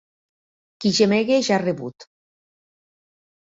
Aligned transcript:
Qui 0.85 0.91
gemega 0.99 1.37
ja 1.49 1.53
ha 1.59 1.61
rebut! 1.65 2.07